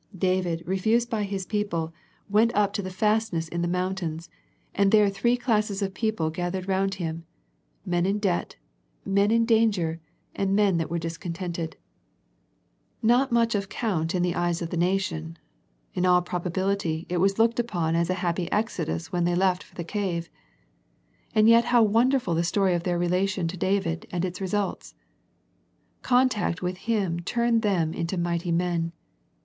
[0.17, 1.93] David, refused by his people,
[2.27, 4.29] went up The Philadelphia Letter 179 to the fastness in the mountains,
[4.73, 7.25] and there three classes of people gathered round him,
[7.85, 8.55] men in debt,
[9.05, 10.01] men in danger,
[10.35, 11.75] and men that were discontented.
[13.03, 15.37] Not of much count in the eyes of the nation.
[15.93, 19.75] In all probability it was looked upon as a happy exodus when they left for
[19.75, 20.31] the cave.
[21.35, 24.95] And yet how wonderful the story of their relation to David, and its results.
[26.01, 28.93] Con tact with him turned them into mighty men.